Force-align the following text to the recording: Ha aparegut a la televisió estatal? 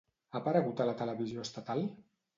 Ha 0.31 0.39
aparegut 0.39 0.81
a 0.81 0.87
la 0.91 0.95
televisió 1.03 1.45
estatal? 1.49 1.89